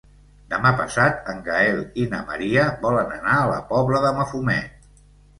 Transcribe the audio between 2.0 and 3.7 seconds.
i na Maria volen anar a la